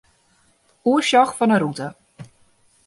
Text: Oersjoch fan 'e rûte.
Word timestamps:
Oersjoch 0.91 1.33
fan 1.37 1.53
'e 1.55 1.59
rûte. 1.61 1.87